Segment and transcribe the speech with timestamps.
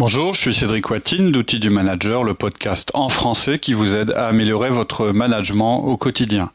[0.00, 4.12] Bonjour, je suis Cédric Watine d'Outils du Manager, le podcast en français qui vous aide
[4.12, 6.52] à améliorer votre management au quotidien.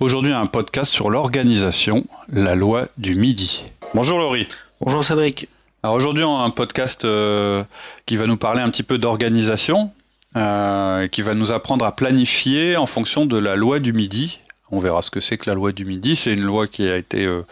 [0.00, 3.62] Aujourd'hui, un podcast sur l'organisation, la loi du midi.
[3.94, 4.48] Bonjour Laurie.
[4.80, 5.46] Bonjour Cédric.
[5.84, 7.62] Alors aujourd'hui, on a un podcast euh,
[8.06, 9.92] qui va nous parler un petit peu d'organisation,
[10.34, 14.40] euh, qui va nous apprendre à planifier en fonction de la loi du midi.
[14.72, 16.14] On verra ce que c'est que la loi du midi.
[16.14, 17.42] C'est une loi qui a été, euh,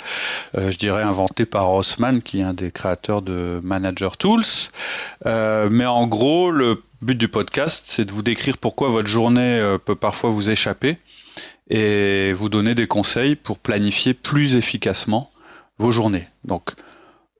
[0.56, 4.44] euh, je dirais, inventée par Rossman, qui est un des créateurs de Manager Tools.
[5.26, 9.76] Euh, mais en gros, le but du podcast, c'est de vous décrire pourquoi votre journée
[9.84, 10.98] peut parfois vous échapper
[11.70, 15.30] et vous donner des conseils pour planifier plus efficacement
[15.78, 16.26] vos journées.
[16.44, 16.70] Donc,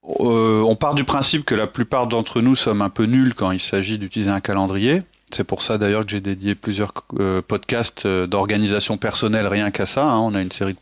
[0.02, 3.60] on part du principe que la plupart d'entre nous sommes un peu nuls quand il
[3.60, 5.02] s'agit d'utiliser un calendrier.
[5.30, 9.84] C'est pour ça d'ailleurs que j'ai dédié plusieurs euh, podcasts euh, d'organisation personnelle rien qu'à
[9.84, 10.04] ça.
[10.04, 10.18] Hein.
[10.20, 10.78] On a une série de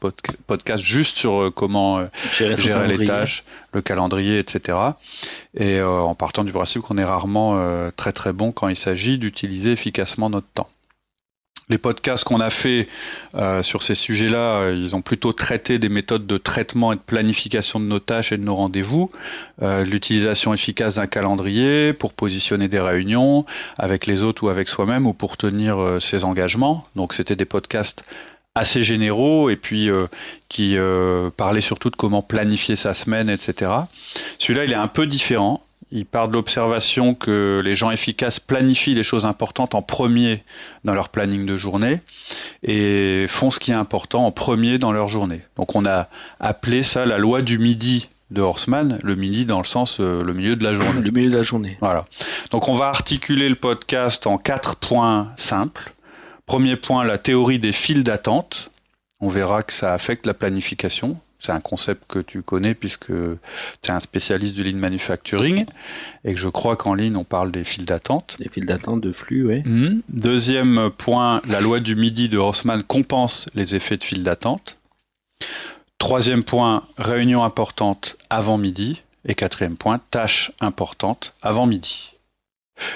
[0.47, 2.07] podcasts juste sur euh, comment
[2.39, 4.79] gérer, les tâches, le calendrier, etc.
[5.57, 9.73] Et en partant du principe qu'on est rarement très très bon quand il s'agit d'utiliser
[9.73, 10.69] efficacement notre temps
[11.69, 12.87] les podcasts qu'on a fait
[13.35, 17.01] euh, sur ces sujets-là, euh, ils ont plutôt traité des méthodes de traitement et de
[17.01, 19.11] planification de nos tâches et de nos rendez-vous,
[19.63, 23.45] euh, l'utilisation efficace d'un calendrier pour positionner des réunions
[23.79, 26.85] avec les autres ou avec soi-même ou pour tenir ses engagements.
[26.95, 28.05] Donc c'était des podcasts
[28.55, 29.91] assez généraux et puis
[30.49, 30.77] qui
[31.37, 33.71] parlaient surtout de comment planifier sa semaine, etc.
[34.39, 35.66] Celui-là, il est un peu différent.
[35.93, 40.43] Il part de l'observation que les gens efficaces planifient les choses importantes en premier
[40.85, 42.01] dans leur planning de journée
[42.65, 45.43] et font ce qui est important en premier dans leur journée.
[45.57, 46.09] Donc on a
[46.41, 50.33] appelé ça la loi du midi de Horseman, le midi dans le sens euh, le
[50.33, 51.01] milieu de la journée.
[51.01, 51.79] Le milieu de la journée.
[51.81, 52.07] Voilà.
[52.51, 55.93] Donc on va articuler le podcast en quatre points simples.
[56.47, 58.71] Premier point, la théorie des files d'attente.
[59.21, 61.17] On verra que ça affecte la planification.
[61.39, 65.67] C'est un concept que tu connais puisque tu es un spécialiste du lean manufacturing
[66.25, 68.37] et que je crois qu'en ligne on parle des files d'attente.
[68.39, 69.63] Des files d'attente de flux, oui.
[69.65, 70.03] Mhm.
[70.09, 74.79] Deuxième point, la loi du midi de Rossmann compense les effets de file d'attente.
[75.99, 79.03] Troisième point, réunion importante avant midi.
[79.29, 82.13] Et quatrième point, tâche importante avant midi.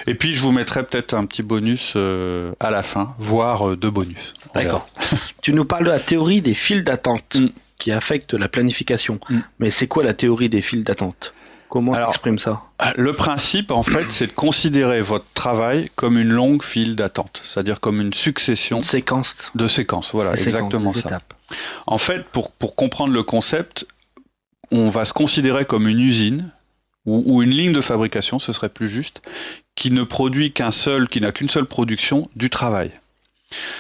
[0.07, 3.77] Et puis je vous mettrai peut-être un petit bonus euh, à la fin, voire euh,
[3.77, 4.35] deux bonus.
[4.55, 4.87] D'accord.
[5.43, 7.37] tu nous parles de la théorie des files d'attente.
[7.37, 7.49] Mm
[7.81, 9.19] qui affecte la planification.
[9.29, 9.39] Mm.
[9.59, 11.35] Mais c'est quoi la théorie des files d'attente?
[11.69, 12.63] Comment tu exprimes ça?
[12.81, 17.41] ah, Le principe, en fait, c'est de considérer votre travail comme une longue file d'attente,
[17.45, 19.37] c'est-à-dire comme une succession séquence.
[19.55, 20.11] de séquences.
[20.13, 21.21] Voilà, exactement ça.
[21.87, 23.87] En fait, pour, pour comprendre le concept,
[24.73, 26.51] on va se considérer comme une usine
[27.07, 29.23] ou, ou, une ligne de fabrication, ce serait plus juste,
[29.75, 32.93] qui ne produit qu'un seul, qui n'a qu'une seule production du travail.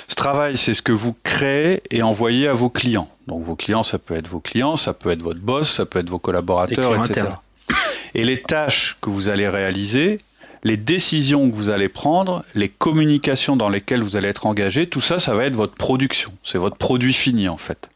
[0.08, 3.08] Ce travail, c'est ce que vous créez et envoyez à vos clients.
[3.26, 5.98] Donc vos clients, ça peut être vos clients, ça peut être votre boss, ça peut
[5.98, 7.28] être vos collaborateurs, etc.
[8.14, 10.18] Et les tâches que vous allez réaliser,
[10.64, 15.00] les décisions que vous allez prendre, les communications dans lesquelles vous allez être engagé, tout
[15.00, 16.32] ça, ça va être votre production.
[16.42, 17.88] C'est votre produit fini en fait.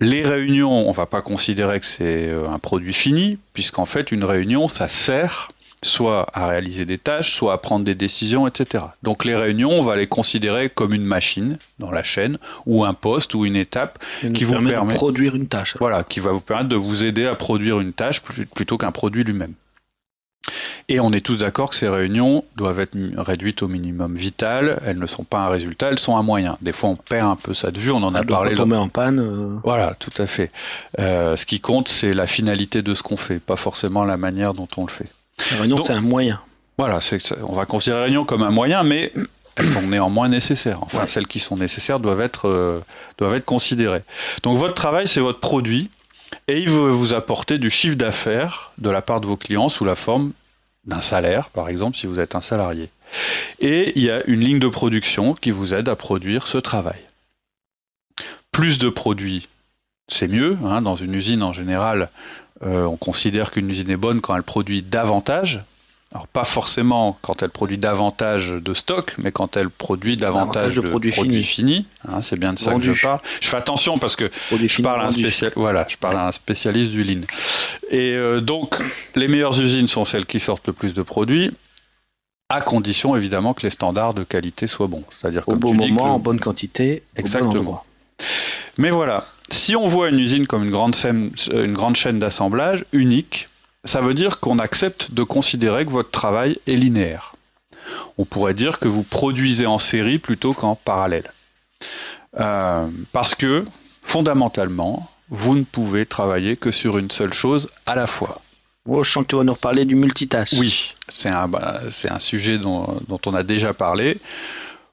[0.00, 4.12] Les réunions, on ne va pas considérer que c'est euh, un produit fini, puisqu'en fait,
[4.12, 5.50] une réunion, ça sert
[5.86, 8.84] soit à réaliser des tâches, soit à prendre des décisions, etc.
[9.02, 12.94] Donc les réunions, on va les considérer comme une machine dans la chaîne, ou un
[12.94, 13.98] poste, ou une étape
[14.34, 15.76] qui vous permet de produire une tâche.
[15.78, 18.22] Voilà, qui va vous permettre de vous aider à produire une tâche
[18.54, 19.54] plutôt qu'un produit lui-même.
[20.88, 24.80] Et on est tous d'accord que ces réunions doivent être réduites au minimum vital.
[24.84, 26.58] Elles ne sont pas un résultat, elles sont un moyen.
[26.62, 27.90] Des fois, on perd un peu ça de vue.
[27.90, 28.54] On en a parlé.
[28.54, 29.18] Tomber en panne.
[29.18, 29.58] Euh.
[29.64, 30.52] Voilà, tout à fait.
[31.00, 34.54] Euh, ce qui compte, c'est la finalité de ce qu'on fait, pas forcément la manière
[34.54, 35.08] dont on le fait.
[35.50, 36.40] La réunion, c'est un moyen.
[36.78, 37.00] Voilà,
[37.42, 39.12] on va considérer la réunion comme un moyen, mais
[39.56, 40.82] elles sont néanmoins nécessaires.
[40.82, 42.80] Enfin, celles qui sont nécessaires doivent être, euh,
[43.18, 44.02] doivent être considérées.
[44.42, 45.90] Donc votre travail, c'est votre produit,
[46.48, 49.84] et il veut vous apporter du chiffre d'affaires de la part de vos clients sous
[49.84, 50.32] la forme
[50.84, 52.90] d'un salaire, par exemple, si vous êtes un salarié.
[53.58, 57.00] Et il y a une ligne de production qui vous aide à produire ce travail.
[58.52, 59.48] Plus de produits,
[60.08, 60.56] c'est mieux.
[60.64, 60.82] Hein.
[60.82, 62.10] Dans une usine, en général,
[62.62, 65.64] euh, on considère qu'une usine est bonne quand elle produit davantage.
[66.12, 70.80] Alors pas forcément quand elle produit davantage de stock, mais quand elle produit davantage, de,
[70.80, 71.12] produits,
[71.42, 71.86] finis.
[72.06, 73.20] Hein, c'est bien de ça que je parle.
[73.40, 75.52] Je fais attention parce que je parle, à un spécial...
[75.56, 77.22] voilà, je parle à un spécialiste du lean.
[77.90, 78.76] Et euh, donc,
[79.16, 81.50] les meilleures usines sont celles qui sortent le plus de produits.
[82.48, 85.04] à condition évidemment que les standards de qualité soient bons.
[85.20, 87.84] C'est-à-dire au bon moment, en bonne quantité, exactement.
[88.78, 93.48] Mais voilà, si on voit une usine comme une grande, une grande chaîne d'assemblage unique,
[93.84, 97.34] ça veut dire qu'on accepte de considérer que votre travail est linéaire.
[98.18, 101.32] On pourrait dire que vous produisez en série plutôt qu'en parallèle.
[102.38, 103.64] Euh, parce que,
[104.02, 108.42] fondamentalement, vous ne pouvez travailler que sur une seule chose à la fois.
[108.88, 110.52] Oh, je sens que tu vas nous reparler du multitâche.
[110.54, 114.18] Oui, c'est un, bah, un, sujet dont, dont, on a déjà parlé.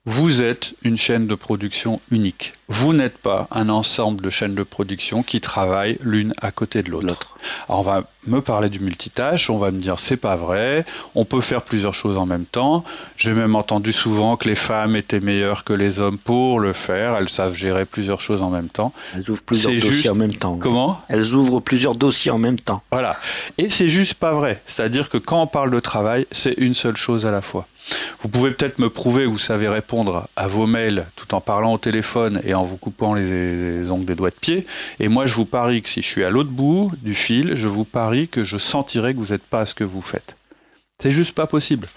[0.06, 2.56] Vous êtes une chaîne de production unique.
[2.68, 6.92] Vous n'êtes pas un ensemble de chaînes de production qui travaillent l'une à côté de
[6.92, 7.38] l'autre.
[7.70, 10.84] Alors on va me parler du multitâche, on va me dire c'est pas vrai,
[11.16, 12.84] on peut faire plusieurs choses en même temps.
[13.16, 17.16] J'ai même entendu souvent que les femmes étaient meilleures que les hommes pour le faire,
[17.16, 18.92] elles savent gérer plusieurs choses en même temps.
[19.16, 20.58] Elles ouvrent plusieurs dossiers en même temps.
[20.58, 22.84] Comment Elles ouvrent plusieurs dossiers en même temps.
[22.92, 23.16] Voilà.
[23.58, 24.62] Et c'est juste pas vrai.
[24.66, 27.68] C'est-à-dire que quand on parle de travail, c'est une seule chose à la fois.
[28.22, 31.74] Vous pouvez peut-être me prouver que vous savez répondre à vos mails tout en parlant
[31.74, 34.66] au téléphone et en vous coupant les, ongles des doigts de pied.
[35.00, 37.68] Et moi, je vous parie que si je suis à l'autre bout du fil, je
[37.68, 40.36] vous parie que je sentirai que vous n'êtes pas à ce que vous faites.
[41.04, 41.90] C'est juste pas possible.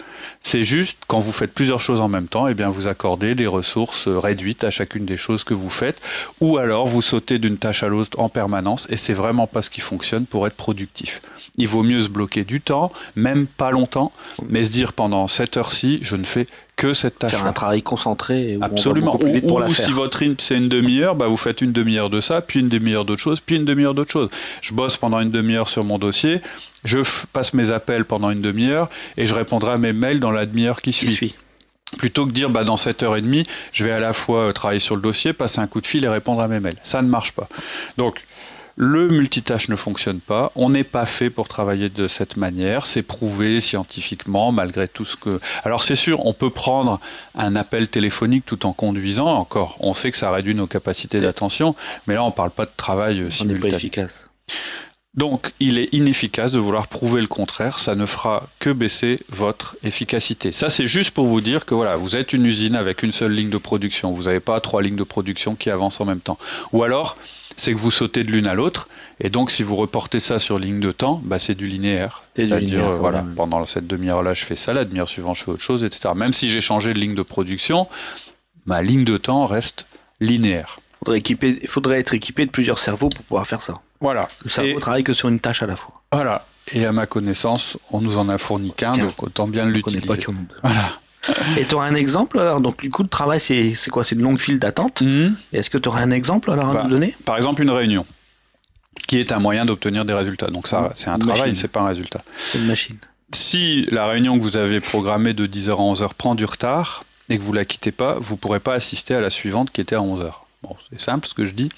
[0.43, 3.47] C'est juste quand vous faites plusieurs choses en même temps, eh bien vous accordez des
[3.47, 6.01] ressources réduites à chacune des choses que vous faites,
[6.41, 9.71] ou alors vous sautez d'une tâche à l'autre en permanence, et c'est vraiment pas ce
[9.71, 11.23] qui fonctionne pour être productif.
[11.57, 14.11] Il vaut mieux se bloquer du temps, même pas longtemps,
[14.49, 17.33] mais se dire pendant cette heure-ci, je ne fais que cette tâche.
[17.33, 18.59] Faire un travail concentré.
[18.61, 19.19] Absolument.
[19.19, 22.61] ou, si votre rythme c'est une demi-heure, bah vous faites une demi-heure de ça, puis
[22.61, 24.29] une demi-heure d'autre chose, puis une demi-heure d'autre chose.
[24.61, 26.43] Je bosse pendant une demi-heure sur mon dossier,
[26.85, 26.99] je
[27.33, 30.83] passe mes appels pendant une demi-heure et je répondrai à mes mails dans la demi-heure
[30.83, 31.35] qui suit.
[31.99, 34.53] Plutôt que dire bah, dans cette heure et demie, je vais à la fois euh,
[34.53, 36.77] travailler sur le dossier, passer un coup de fil et répondre à mes mails.
[36.83, 37.49] Ça ne marche pas.
[37.97, 38.25] Donc
[38.77, 40.53] le multitâche ne fonctionne pas.
[40.55, 42.87] On n'est pas fait pour travailler de cette manière.
[42.87, 45.41] C'est prouvé scientifiquement, malgré tout ce que.
[45.65, 47.01] Alors c'est sûr, on peut prendre
[47.35, 49.29] un appel téléphonique tout en conduisant.
[49.29, 51.75] Encore, on sait que ça réduit nos capacités d'attention,
[52.07, 53.71] mais là on ne parle pas de travail euh, simultané.
[53.71, 54.13] pas efficace.
[55.17, 57.79] Donc, il est inefficace de vouloir prouver le contraire.
[57.79, 60.53] Ça ne fera que baisser votre efficacité.
[60.53, 63.33] Ça, c'est juste pour vous dire que voilà, vous êtes une usine avec une seule
[63.33, 64.13] ligne de production.
[64.13, 66.39] Vous n'avez pas trois lignes de production qui avancent en même temps.
[66.73, 67.17] Ou alors,
[67.57, 68.89] c'est que vous sautez de l'une à l'autre.
[69.19, 72.23] Et donc, si vous reportez ça sur ligne de temps, bah, c'est du linéaire.
[72.37, 75.63] C'est-à-dire, euh, voilà, pendant cette demi-heure-là, je fais ça, la demi-heure suivante, je fais autre
[75.63, 76.13] chose, etc.
[76.15, 77.89] Même si j'ai changé de ligne de production,
[78.67, 79.87] ma ligne de temps reste
[80.21, 80.81] linéaire.
[81.09, 83.81] Il faudrait, être équipé de plusieurs cerveaux pour pouvoir faire ça.
[84.01, 84.29] Voilà.
[84.45, 86.03] Le cerveau travaille que sur une tâche à la fois.
[86.13, 86.47] Voilà.
[86.73, 90.27] Et à ma connaissance, on nous en a fourni qu'un, donc autant bien l'utiliser.
[90.63, 90.99] Voilà.
[91.57, 94.05] Et tu auras un exemple alors Donc, du coup, le travail, c'est quoi?
[94.05, 95.01] C'est une longue file d'attente.
[95.01, 95.37] Mhm.
[95.53, 97.17] Est-ce que tu auras un exemple alors à bah, nous donner?
[97.25, 98.07] Par exemple, une réunion,
[99.07, 100.49] qui est un moyen d'obtenir des résultats.
[100.49, 102.23] Donc, ça, c'est un travail, c'est pas un résultat.
[102.39, 102.99] C'est une machine.
[103.33, 107.39] Si la réunion que vous avez programmée de 10h à 11h prend du retard et
[107.39, 110.01] que vous la quittez pas, vous pourrez pas assister à la suivante qui était à
[110.01, 110.33] 11h.
[110.69, 111.69] Bon, c'est simple ce que je dis.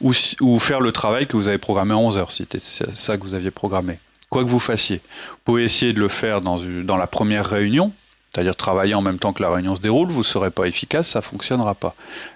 [0.00, 3.22] Ou, ou, faire le travail que vous avez programmé à 11h, si c'était ça que
[3.22, 3.98] vous aviez programmé.
[4.30, 5.00] Quoi que vous fassiez.
[5.30, 7.92] Vous pouvez essayer de le faire dans, dans la première réunion,
[8.32, 11.08] c'est-à-dire travailler en même temps que la réunion se déroule, vous ne serez pas efficace,
[11.08, 11.94] ça ne fonctionnera pas.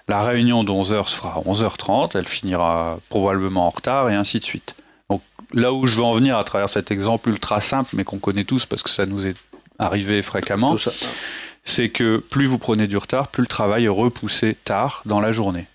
[0.09, 4.39] La réunion de 11h se fera à 11h30, elle finira probablement en retard et ainsi
[4.39, 4.75] de suite.
[5.09, 5.21] Donc
[5.53, 8.43] là où je veux en venir à travers cet exemple ultra simple, mais qu'on connaît
[8.43, 9.37] tous parce que ça nous est
[9.79, 10.77] arrivé fréquemment,
[11.63, 15.31] c'est que plus vous prenez du retard, plus le travail est repoussé tard dans la
[15.31, 15.67] journée.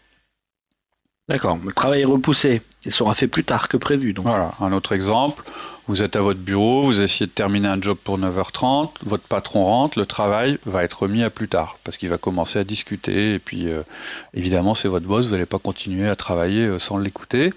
[1.32, 4.14] D'accord, le travail est repoussé, il sera fait plus tard que prévu.
[4.18, 5.44] Voilà, un autre exemple,
[5.88, 9.64] vous êtes à votre bureau, vous essayez de terminer un job pour 9h30, votre patron
[9.64, 13.34] rentre, le travail va être remis à plus tard, parce qu'il va commencer à discuter,
[13.34, 13.82] et puis euh,
[14.32, 17.52] évidemment c'est votre boss, vous n'allez pas continuer à travailler euh, sans l'écouter.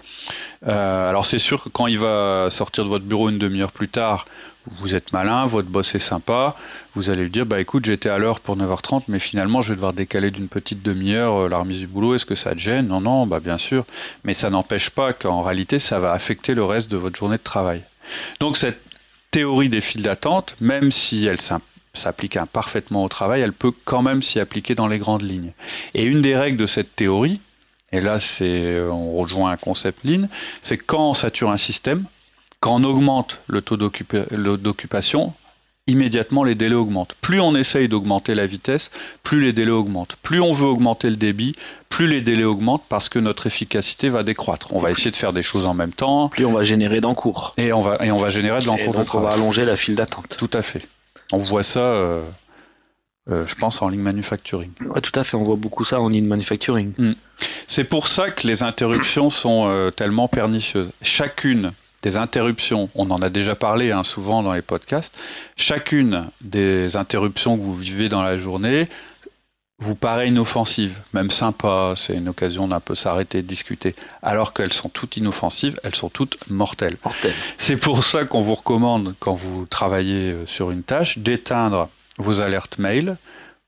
[0.66, 3.88] Euh, alors c'est sûr que quand il va sortir de votre bureau une demi-heure plus
[3.88, 4.26] tard,
[4.80, 6.56] vous êtes malin, votre boss est sympa,
[6.96, 9.76] vous allez lui dire bah écoute j'étais à l'heure pour 9h30 mais finalement je vais
[9.76, 12.88] devoir décaler d'une petite demi-heure la remise du boulot, est-ce que ça te gêne?
[12.88, 13.84] Non non bah bien sûr,
[14.24, 17.42] mais ça n'empêche pas qu'en réalité ça va affecter le reste de votre journée de
[17.42, 17.82] travail.
[18.40, 18.80] Donc cette
[19.30, 21.40] théorie des files d'attente, même si elle
[21.94, 25.52] s'applique imparfaitement au travail, elle peut quand même s'y appliquer dans les grandes lignes.
[25.94, 27.40] Et une des règles de cette théorie,
[27.92, 28.18] et là
[28.90, 30.28] on rejoint un concept lean,
[30.62, 32.04] c'est quand on sature un système,
[32.60, 35.34] quand on augmente le taux d'occupation,
[35.86, 37.14] immédiatement les délais augmentent.
[37.20, 38.90] Plus on essaye d'augmenter la vitesse,
[39.22, 40.16] plus les délais augmentent.
[40.22, 41.54] Plus on veut augmenter le débit,
[41.88, 44.74] plus les délais augmentent parce que notre efficacité va décroître.
[44.74, 46.28] On va essayer de faire des choses en même temps.
[46.28, 47.54] Plus on va générer d'encours.
[47.56, 48.94] Et on va, et on va générer de l'encours.
[48.94, 50.36] Donc on va allonger la file d'attente.
[50.36, 50.82] Tout à fait.
[51.32, 52.22] On voit ça, euh,
[53.30, 54.70] euh, je pense, en ligne manufacturing.
[54.86, 55.36] Ouais, tout à fait.
[55.36, 56.92] On voit beaucoup ça en ligne manufacturing.
[56.98, 57.12] Hmm.
[57.68, 60.92] C'est pour ça que les interruptions sont euh, tellement pernicieuses.
[61.02, 61.72] Chacune
[62.06, 65.18] des interruptions, on en a déjà parlé hein, souvent dans les podcasts,
[65.56, 68.88] chacune des interruptions que vous vivez dans la journée
[69.80, 74.72] vous paraît inoffensive, même sympa, c'est une occasion d'un peu s'arrêter de discuter, alors qu'elles
[74.72, 76.96] sont toutes inoffensives, elles sont toutes mortelles.
[77.58, 82.40] C'est pour ça qu'on vous recommande, quand vous travaillez euh, sur une tâche, d'éteindre vos
[82.40, 83.16] alertes mail,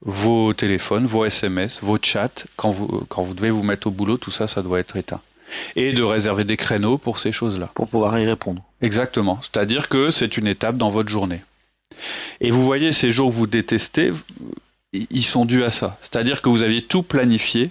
[0.00, 4.16] vos téléphones, vos SMS, vos chats, quand vous, quand vous devez vous mettre au boulot,
[4.16, 5.20] tout ça, ça doit être éteint.
[5.76, 7.70] Et de réserver des créneaux pour ces choses-là.
[7.74, 8.62] Pour pouvoir y répondre.
[8.82, 9.38] Exactement.
[9.42, 11.42] C'est-à-dire que c'est une étape dans votre journée.
[12.40, 14.12] Et vous voyez, ces jours que vous détestez,
[14.92, 15.96] ils sont dus à ça.
[16.00, 17.70] C'est-à-dire que vous aviez tout planifié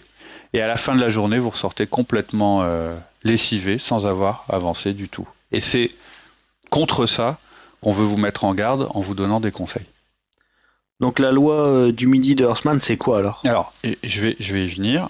[0.53, 4.93] et à la fin de la journée, vous ressortez complètement euh, lessivé sans avoir avancé
[4.93, 5.27] du tout.
[5.51, 5.89] Et c'est
[6.69, 7.37] contre ça
[7.81, 9.85] qu'on veut vous mettre en garde en vous donnant des conseils.
[10.99, 13.41] Donc la loi euh, du midi de Horstman, c'est quoi alors?
[13.45, 15.09] Alors, je vais, je vais y venir.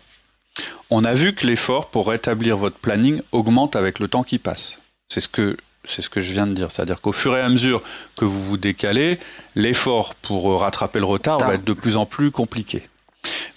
[0.89, 4.79] On a vu que l'effort pour rétablir votre planning augmente avec le temps qui passe.
[5.09, 6.71] C'est ce que c'est ce que je viens de dire.
[6.71, 7.81] C'est-à-dire qu'au fur et à mesure
[8.17, 9.19] que vous vous décalez,
[9.55, 12.89] l'effort pour euh, rattraper le retard va être de plus en plus compliqué.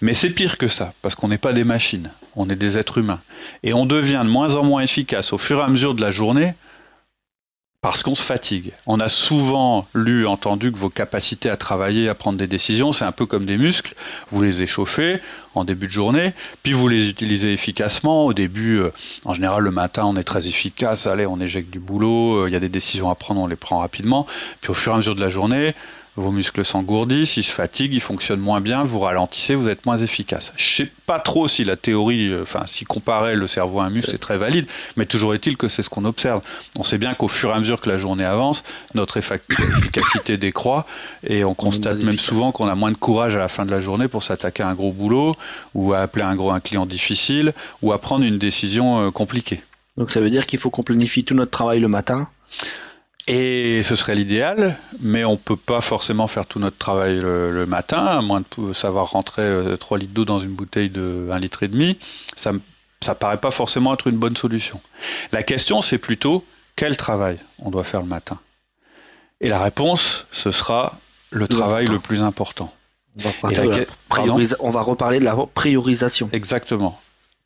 [0.01, 2.99] Mais c'est pire que ça, parce qu'on n'est pas des machines, on est des êtres
[2.99, 3.21] humains.
[3.63, 6.11] Et on devient de moins en moins efficace au fur et à mesure de la
[6.11, 6.55] journée
[7.83, 8.73] parce qu'on se fatigue.
[8.87, 13.07] On a souvent lu, entendu que vos capacités à travailler, à prendre des décisions, c'est
[13.07, 13.95] un peu comme des muscles.
[14.31, 15.21] Vous les échauffez
[15.55, 18.27] en début de journée, puis vous les utilisez efficacement.
[18.27, 18.91] Au début, euh,
[19.25, 21.07] en général, le matin, on est très efficace.
[21.07, 22.45] Allez, on éjecte du boulot.
[22.45, 24.27] Euh, il y a des décisions à prendre, on les prend rapidement.
[24.61, 25.75] Puis au fur et à mesure de la journée,
[26.17, 29.97] vos muscles s'engourdissent, ils se fatiguent, ils fonctionnent moins bien, vous ralentissez, vous êtes moins
[29.97, 30.53] efficace.
[30.57, 33.91] Je sais pas trop si la théorie, euh, enfin, si comparer le cerveau à un
[33.91, 36.43] muscle, c'est très valide, mais toujours est-il que c'est ce qu'on observe.
[36.79, 38.65] On sait bien qu'au fur et à mesure que la journée avance,
[38.95, 40.87] notre efficacité décroît
[41.27, 43.81] et on constate même souvent qu'on a moins de courage à la fin de la
[43.81, 45.35] journée pour s'attaquer à un gros boulot
[45.75, 49.63] ou à appeler un gros un client difficile ou à prendre une décision euh, compliquée.
[49.97, 52.29] Donc ça veut dire qu'il faut qu'on planifie tout notre travail le matin
[53.27, 57.65] et ce serait l'idéal, mais on ne peut pas forcément faire tout notre travail le,
[57.67, 59.43] matin, à moins de savoir rentrer
[59.79, 61.99] 3 euh, litres d'eau dans une bouteille de 1 litre et demi.
[62.37, 64.81] Ça ne paraît pas forcément être une bonne solution.
[65.33, 66.45] La question, c'est plutôt
[66.77, 68.39] quel travail on doit faire le matin?
[69.41, 70.99] Et la réponse, ce sera
[71.31, 72.73] le, travail le plus important.
[74.61, 76.29] on va reparler de la priorisation.
[76.33, 77.01] Exactement.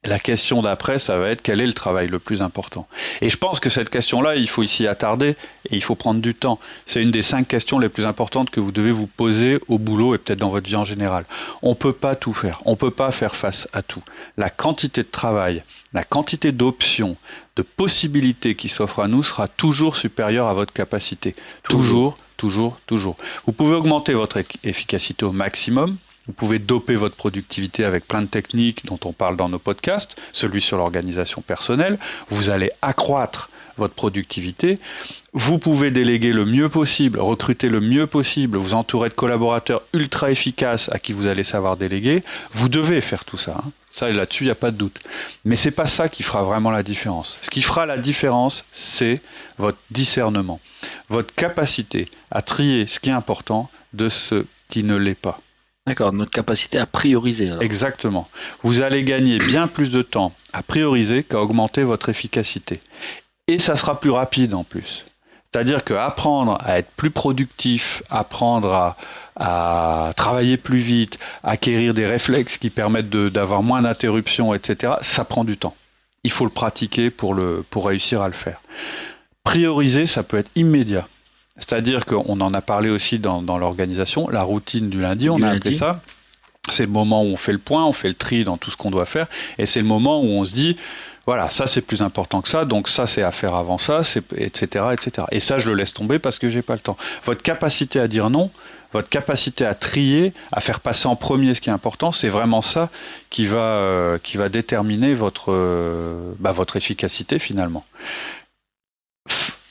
[0.06, 2.86] La question d'après, ça va être quel est le travail le plus important.
[3.22, 5.30] Et je pense que cette question-là, il faut s'y attarder
[5.70, 6.60] et il faut prendre du temps.
[6.84, 10.14] C'est une des cinq questions les plus importantes que vous devez vous poser au boulot
[10.14, 11.24] et peut-être dans votre vie en général.
[11.62, 12.60] On ne peut pas tout faire.
[12.66, 14.02] On ne peut pas faire face à tout.
[14.36, 17.16] La quantité de travail, la quantité d'options,
[17.56, 21.34] de possibilités qui s'offrent à nous sera toujours supérieure à votre capacité.
[21.62, 23.16] Toujours, toujours, toujours.
[23.46, 28.26] Vous pouvez augmenter votre efficacité au maximum vous pouvez doper votre productivité avec plein de
[28.26, 31.98] techniques dont on parle dans nos podcasts, celui sur l'organisation personnelle.
[32.28, 34.78] Vous allez accroître votre productivité.
[35.32, 40.30] Vous pouvez déléguer le mieux possible, recruter le mieux possible, vous entourer de collaborateurs ultra
[40.30, 42.22] efficaces à qui vous allez savoir déléguer.
[42.52, 43.62] Vous devez faire tout ça.
[43.64, 43.72] Hein.
[43.90, 45.00] Ça, là-dessus, il n'y a pas de doute.
[45.44, 47.38] Mais c'est pas ça qui fera vraiment la différence.
[47.42, 49.20] Ce qui fera la différence, c'est
[49.58, 50.60] votre discernement,
[51.08, 55.40] votre capacité à trier ce qui est important de ce qui ne l'est pas.
[55.86, 57.50] D'accord, notre capacité à prioriser.
[57.60, 58.28] Exactement.
[58.62, 62.80] Vous allez gagner bien plus de temps à prioriser qu'à augmenter votre efficacité.
[63.48, 65.04] Et ça sera plus rapide en plus.
[65.52, 68.96] C'est-à-dire qu'apprendre à être plus productif, apprendre
[69.36, 75.44] à, travailler plus vite, acquérir des réflexes qui permettent d'avoir moins d'interruptions, etc., ça prend
[75.44, 75.76] du temps.
[76.24, 78.60] Il faut le pratiquer pour, le, pour réussir à le faire.
[79.44, 81.06] Prioriser, ça peut être immédiat.
[81.56, 85.72] C'est-à-dire qu'on en a parlé aussi dans, l'organisation, la routine du lundi, on a appelé
[85.72, 86.00] ça.
[86.70, 88.76] C'est le moment où on fait le point, on fait le tri dans tout ce
[88.76, 89.26] qu'on doit faire,
[89.58, 90.76] et c'est le moment où on se dit,
[91.26, 94.00] voilà, ça c'est plus important que ça, donc ça c'est à faire avant ça,
[94.36, 95.26] etc., etc.
[95.30, 96.96] Et ça je le laisse tomber parce que j'ai pas le temps.
[97.26, 98.50] Votre capacité à dire non,
[98.92, 102.62] votre capacité à trier, à faire passer en premier ce qui est important, c'est vraiment
[102.62, 102.90] ça
[103.28, 107.84] qui va, euh, qui va déterminer votre, euh, bah, votre efficacité finalement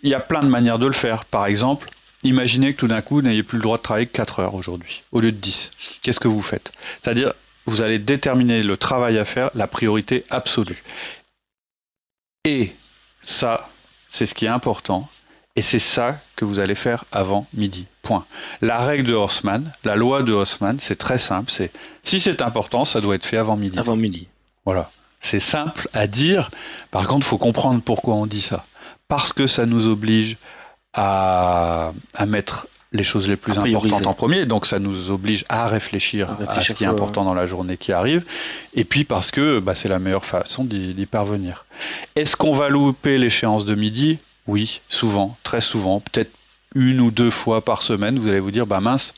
[0.03, 1.25] il y a plein de manières de le faire.
[1.25, 1.89] Par exemple,
[2.23, 4.55] imaginez que tout d'un coup, vous n'ayez plus le droit de travailler que 4 heures
[4.55, 5.71] aujourd'hui, au lieu de 10.
[6.01, 6.71] Qu'est-ce que vous faites?
[7.01, 7.33] C'est-à-dire,
[7.65, 10.83] vous allez déterminer le travail à faire, la priorité absolue.
[12.45, 12.75] Et
[13.23, 13.69] ça,
[14.09, 15.09] c'est ce qui est important.
[15.55, 17.85] Et c'est ça que vous allez faire avant midi.
[18.01, 18.25] Point.
[18.61, 21.51] La règle de Horseman, la loi de Horseman, c'est très simple.
[21.51, 23.77] C'est si c'est important, ça doit être fait avant midi.
[23.77, 24.27] Avant midi.
[24.65, 24.89] Voilà.
[25.21, 26.49] C'est simple à dire.
[26.91, 28.65] Par contre, il faut comprendre pourquoi on dit ça
[29.07, 30.37] parce que ça nous oblige
[30.93, 31.91] à,
[32.27, 36.63] mettre les choses les plus importantes en premier, donc ça nous oblige à réfléchir à,
[36.63, 38.23] ce qui est important dans la journée qui arrive,
[38.75, 41.65] et puis parce que bah, c'est la meilleure façon d'y parvenir.
[42.15, 44.19] Est-ce qu'on va louper l'échéance de midi?
[44.45, 46.31] Oui, souvent, très souvent, peut-être
[46.75, 49.13] une ou deux fois par semaine, vous allez vous dire, bah mince,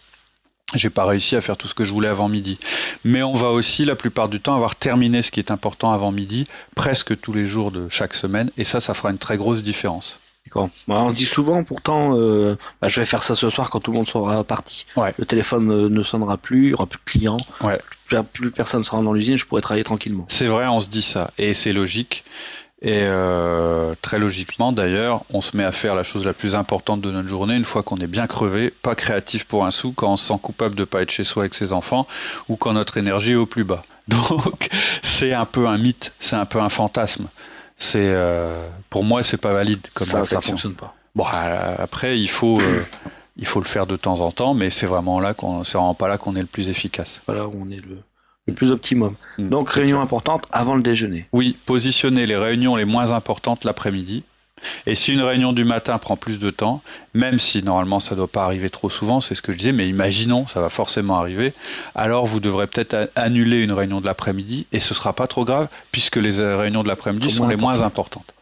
[0.74, 2.58] j'ai pas réussi à faire tout ce que je voulais avant midi.
[3.04, 6.12] Mais on va aussi la plupart du temps avoir terminé ce qui est important avant
[6.12, 6.46] midi,
[6.76, 10.20] presque tous les jours de chaque semaine, et ça, ça fera une très grosse différence.
[10.46, 10.70] D'accord.
[10.88, 13.92] Bah, on dit souvent pourtant, euh, bah, je vais faire ça ce soir quand tout
[13.92, 14.86] le monde sera parti.
[15.18, 17.80] Le téléphone euh, ne sonnera plus, il n'y aura plus de clients, ouais.
[18.08, 20.26] plus, plus personne sera dans l'usine, je pourrai travailler tranquillement.
[20.30, 22.24] C'est vrai, on se dit ça, et c'est logique.
[22.86, 27.02] Et euh, très logiquement, d'ailleurs, on se met à faire la chose la plus importante
[27.02, 30.12] de notre journée une fois qu'on est bien crevé, pas créatif pour un sou, quand
[30.12, 32.06] on se sent coupable de pas être chez soi avec ses enfants
[32.48, 33.82] ou quand notre énergie est au plus bas.
[34.08, 34.70] Donc,
[35.02, 37.26] c'est un peu un mythe, c'est un peu un fantasme.
[37.78, 40.24] C'est euh, pour moi, c'est pas valide comme ça.
[40.28, 40.94] Ça fonctionne pas.
[41.16, 42.62] Bon, euh, après, il faut
[43.36, 45.96] il faut le faire de temps en temps, mais c'est vraiment là qu'on c'est vraiment
[45.96, 47.20] pas là qu'on est le plus efficace.
[47.26, 47.98] Voilà où on est le
[48.48, 49.16] le plus optimum.
[49.38, 49.50] Hmm.
[49.50, 51.28] Donc réunion importante avant le déjeuner.
[51.32, 54.24] Oui, positionner les réunions les moins importantes l'après-midi.
[54.86, 56.82] Et si une réunion du matin prend plus de temps,
[57.14, 59.74] même si normalement ça ne doit pas arriver trop souvent, c'est ce que je disais,
[59.74, 61.54] mais imaginons, ça va forcément arriver,
[61.94, 65.44] alors vous devrez peut-être annuler une réunion de l'après-midi et ce ne sera pas trop
[65.44, 68.34] grave puisque les euh, réunions de l'après-midi sont les moins importantes.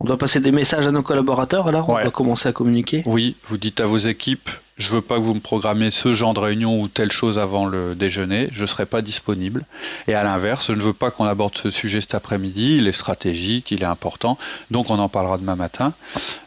[0.00, 3.36] On doit passer des messages à nos collaborateurs alors On doit commencer à communiquer Oui,
[3.44, 6.40] vous dites à vos équipes, je veux pas que vous me programmez ce genre de
[6.40, 9.64] réunion ou telle chose avant le déjeuner, je serai pas disponible.
[10.08, 12.92] Et à l'inverse, je ne veux pas qu'on aborde ce sujet cet après-midi, il est
[12.92, 14.36] stratégique, il est important,
[14.70, 15.94] donc on en parlera demain matin,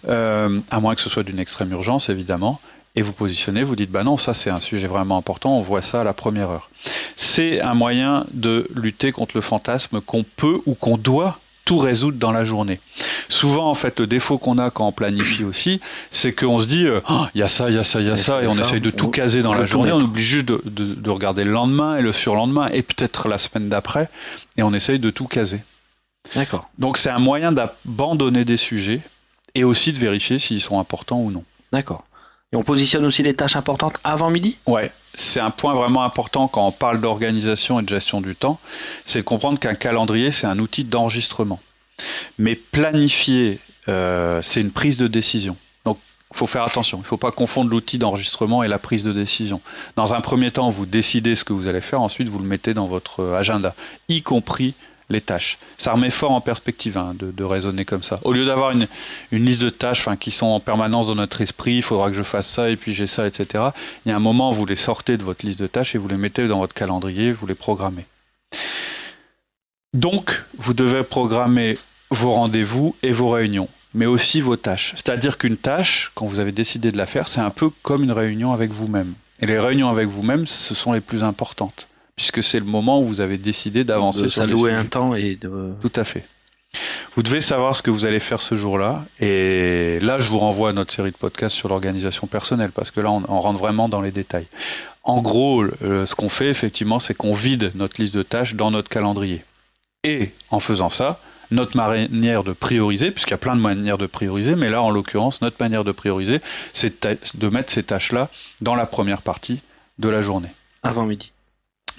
[0.10, 2.60] euh, à moins que ce soit d'une extrême urgence évidemment.
[2.96, 5.84] Et vous positionnez, vous dites, bah non, ça c'est un sujet vraiment important, on voit
[5.84, 6.70] ça à la première heure.
[7.16, 12.18] C'est un moyen de lutter contre le fantasme qu'on peut ou qu'on doit tout résoudre
[12.18, 12.80] dans la journée.
[13.28, 15.82] Souvent, en fait, le défaut qu'on a quand on planifie aussi,
[16.12, 18.08] c'est qu'on se dit, euh, oh, il y a ça, il y a ça, il
[18.08, 19.92] y a ça, et on essaye de tout caser dans la journée.
[19.92, 23.68] On oublie juste de, de, regarder le lendemain et le surlendemain, et peut-être la semaine
[23.68, 24.10] d'après,
[24.56, 25.62] et on essaye de tout caser.
[26.36, 26.70] D'accord.
[26.80, 29.02] Donc c'est un moyen d'abandonner des sujets
[29.54, 31.44] et aussi de vérifier s'ils sont importants ou non.
[31.74, 32.06] D'accord.
[32.54, 34.58] Et on positionne aussi les tâches importantes avant midi?
[34.68, 38.58] Ouais, c'est un point vraiment important quand on parle d'organisation et de gestion du temps,
[39.06, 41.60] c'est de comprendre qu'un calendrier, c'est un outil d'enregistrement.
[42.38, 45.58] Mais planifier, euh, c'est une prise de décision.
[45.84, 45.98] Donc,
[46.32, 47.00] il faut faire attention.
[47.00, 49.60] Il ne faut pas confondre l'outil d'enregistrement et la prise de décision.
[49.98, 52.74] Dans un premier temps, vous décidez ce que vous allez faire, ensuite vous le mettez
[52.74, 53.76] dans votre agenda,
[54.08, 54.74] y compris
[55.10, 55.58] les tâches.
[55.78, 58.20] Ça remet fort en perspective hein, de, raisonner comme ça.
[58.24, 58.88] Au lieu d'avoir une,
[59.32, 62.48] liste de tâches qui sont en permanence dans notre esprit, il faudra que je fasse
[62.48, 63.66] ça et puis j'ai ça, etc.
[64.06, 66.08] Il y a un moment vous les sortez de votre liste de tâches et vous
[66.08, 68.06] les mettez dans votre calendrier, vous les programmez.
[69.94, 71.78] Donc, vous devez programmer
[72.12, 74.94] vos rendez-vous et vos réunions, mais aussi vos tâches.
[74.96, 78.12] C'est-à-dire qu'une tâche, quand vous avez décidé de la faire, c'est un peu comme une
[78.12, 79.14] réunion avec vous-même.
[79.40, 81.88] Et les réunions avec vous-même, ce sont les plus importantes
[82.18, 85.74] puisque c'est le moment où vous avez décidé d'avancer sur les un temps et de...
[85.82, 86.26] Tout à fait.
[87.16, 89.06] Vous devez savoir ce que vous allez faire ce jour-là.
[89.20, 93.00] Et là, je vous renvoie à notre série de podcasts sur l'organisation personnelle, parce que
[93.00, 94.48] là, on, rentre vraiment dans les détails.
[95.04, 98.90] En gros, ce qu'on fait, effectivement, c'est qu'on vide notre liste de tâches dans notre
[98.90, 99.46] calendrier.
[100.04, 104.08] Et en faisant ça, notre manière de prioriser, puisqu'il y a plein de manières de
[104.08, 106.42] prioriser, mais là, en l'occurrence, notre manière de prioriser,
[106.74, 108.30] c'est de mettre ces tâches-là
[108.62, 109.62] dans la première partie
[109.98, 110.50] de la journée.
[110.84, 111.32] Avant midi.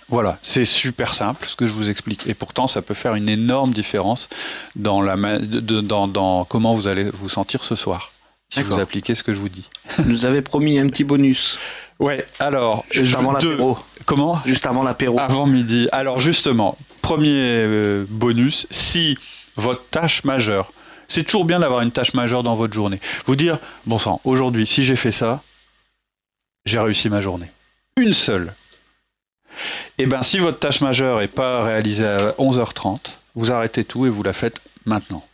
[0.09, 2.27] Voilà, c'est super simple ce que je vous explique.
[2.27, 4.29] Et pourtant, ça peut faire une énorme différence
[4.75, 8.13] dans, la, dans, dans comment vous allez vous sentir ce soir,
[8.49, 9.69] si vous appliquez ce que je vous dis.
[9.99, 11.59] Vous avez promis un petit bonus.
[11.99, 12.85] Ouais, alors.
[12.91, 13.79] Juste avant l'apéro.
[14.07, 14.41] Comment?
[14.47, 15.19] Juste avant l'apéro.
[15.21, 15.89] Avant midi.
[15.93, 19.19] Alors, justement, premier euh, bonus, si
[19.57, 20.73] votre tâche majeure,
[21.09, 23.01] c'est toujours bien d'avoir une tâche majeure dans votre journée.
[23.27, 25.43] Vous dire, bon sang, aujourd'hui, si j'ai fait ça,
[26.65, 27.51] j'ai réussi ma journée.
[27.97, 28.55] Une seule.
[29.99, 32.99] Eh bien, si votre tâche majeure n'est pas réalisée à 11h30,
[33.35, 35.25] vous arrêtez tout et vous la faites maintenant.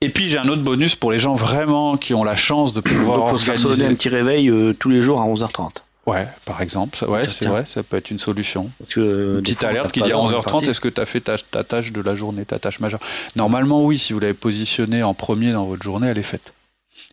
[0.00, 2.80] Et puis j'ai un autre bonus pour les gens vraiment qui ont la chance de
[2.80, 3.86] pouvoir Donc, faut organiser.
[3.86, 5.70] un petit réveil euh, tous les jours à 11h30.
[6.06, 8.70] Ouais, par exemple, ouais, c'est vrai, ça peut être une solution.
[8.78, 11.38] Parce que, euh, Petite alerte qui dit à 11h30, est-ce que tu as fait ta,
[11.38, 13.00] ta, tâche de la journée, ta tâche majeure?
[13.36, 16.52] Normalement, oui, si vous l'avez positionnée en premier dans votre journée, elle est faite.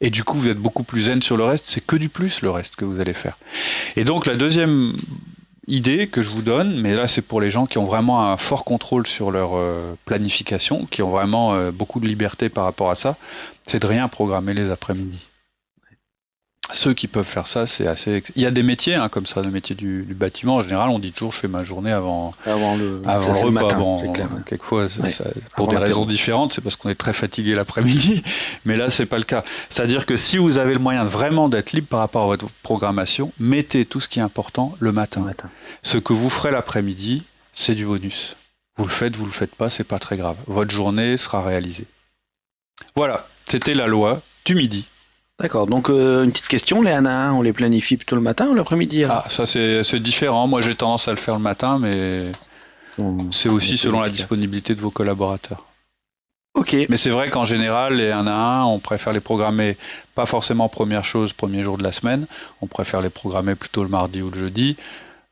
[0.02, 2.42] Et du coup, vous êtes beaucoup plus zen sur le reste, c'est que du plus
[2.42, 3.38] le reste que vous allez faire.
[3.96, 4.98] Et donc, la deuxième
[5.68, 8.38] idée que je vous donne, mais là c'est pour les gens qui ont vraiment un
[8.38, 12.90] fort contrôle sur leur euh, planification, qui ont vraiment euh, beaucoup de liberté par rapport
[12.90, 13.18] à ça,
[13.66, 15.31] c'est de rien programmer les après-midi
[16.72, 18.24] ceux qui peuvent faire ça, c'est assez.
[18.36, 20.56] Il y a des métiers hein, comme ça, le métier du, bâtiment.
[20.56, 23.74] En général, on dit toujours je fais ma journée avant, avant le, avant le repas.
[23.74, 24.14] bon,
[24.46, 24.88] quelquefois,
[25.56, 28.24] pour des raisons différentes, c'est parce qu'on est très fatigué l'après-midi.
[28.66, 29.44] Mais là, c'est pas le cas.
[29.70, 33.32] C'est-à-dire que si vous avez le moyen vraiment d'être libre par rapport à votre programmation,
[33.40, 35.22] mettez tout ce qui est important le matin.
[35.22, 35.50] matin.
[35.84, 38.36] Ce que vous ferez l'après-midi, c'est du bonus.
[38.78, 40.38] Vous le faites, vous le faites pas, c'est pas très grave.
[40.48, 41.86] Votre journée sera réalisée.
[42.96, 44.88] Voilà, c'était la loi du midi.
[45.42, 48.22] D'accord, donc euh, une petite question, les 1 à 1, on les planifie plutôt le
[48.22, 50.46] matin ou l'après-midi Ah, ça c'est différent.
[50.46, 52.32] Moi j'ai tendance à le faire le matin, mais
[53.32, 55.66] c'est aussi selon la disponibilité de vos collaborateurs.
[56.54, 56.76] Ok.
[56.90, 59.78] Mais c'est vrai qu'en général, les 1 à 1, on préfère les programmer
[60.14, 62.28] pas forcément première chose, premier jour de la semaine.
[62.62, 64.78] On préfère les programmer plutôt le mardi ou le jeudi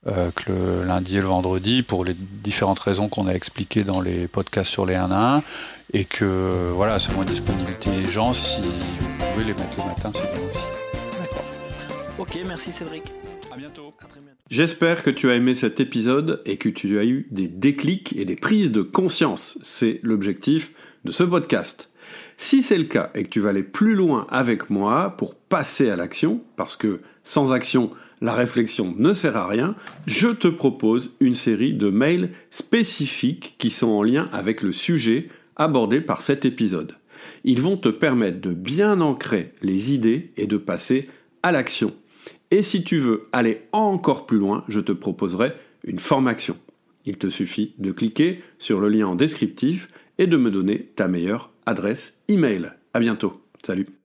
[0.08, 4.00] euh, que le lundi et le vendredi pour les différentes raisons qu'on a expliquées dans
[4.00, 5.44] les podcasts sur les 1 à 1.
[5.94, 10.12] Et que voilà, selon la disponibilité des gens, si vous pouvez les mettre le matin,
[10.14, 10.62] c'est bien aussi.
[11.20, 11.46] D'accord.
[12.18, 13.12] Ok, merci Cédric.
[13.52, 13.94] À bientôt.
[14.50, 18.26] J'espère que tu as aimé cet épisode et que tu as eu des déclics et
[18.26, 19.60] des prises de conscience.
[19.64, 20.72] C'est l'objectif
[21.06, 21.92] de ce podcast.
[22.38, 25.90] Si c'est le cas et que tu vas aller plus loin avec moi pour passer
[25.90, 31.16] à l'action, parce que sans action, la réflexion ne sert à rien, je te propose
[31.20, 36.46] une série de mails spécifiques qui sont en lien avec le sujet abordé par cet
[36.46, 36.96] épisode.
[37.44, 41.10] Ils vont te permettre de bien ancrer les idées et de passer
[41.44, 41.94] à l'action.
[42.52, 45.54] Et si tu veux aller encore plus loin, je te proposerai
[45.84, 46.58] une formation.
[47.06, 51.08] Il te suffit de cliquer sur le lien en descriptif et de me donner ta
[51.08, 52.72] meilleure adresse email.
[52.94, 53.42] À bientôt.
[53.64, 53.90] Salut.